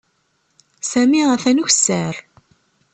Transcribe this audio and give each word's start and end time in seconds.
Sami 0.91 1.21
atan 1.33 1.57
ukessar. 1.63 2.15